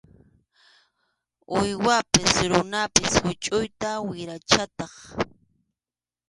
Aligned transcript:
Uywapas 1.57 2.33
runapas 2.51 3.11
huchʼuytaq 3.23 3.97
wirachataq. 4.09 4.93